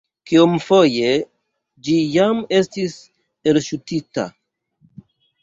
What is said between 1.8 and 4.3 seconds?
ĝi jam estis elŝutita?